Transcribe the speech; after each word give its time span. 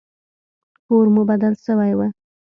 کور 0.85 1.05
مو 1.13 1.21
بدل 1.31 1.53
سوى 1.65 1.91
و. 1.97 1.99